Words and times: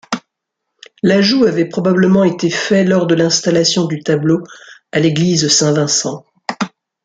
L’ajout 1.03 1.45
avait 1.45 1.69
probablement 1.69 2.23
était 2.23 2.49
fait 2.49 2.83
lors 2.83 3.05
de 3.05 3.13
l’installation 3.13 3.85
du 3.85 4.01
tableau 4.01 4.41
à 4.91 4.99
l’église 4.99 5.47
Saint 5.47 5.73
Vincent. 5.73 6.25